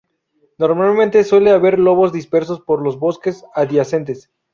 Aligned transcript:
Normalmente 0.57 1.23
suele 1.23 1.51
haber 1.51 1.77
lobos 1.77 2.11
dispersos 2.11 2.59
por 2.59 2.81
los 2.81 2.97
bosques 2.97 3.45
adyacentes. 3.53 4.31